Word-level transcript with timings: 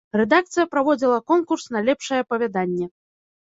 Рэдакцыя 0.19 0.63
праводзіла 0.71 1.19
конкурс 1.33 1.67
на 1.77 1.85
лепшае 1.91 2.19
апавяданне. 2.25 2.89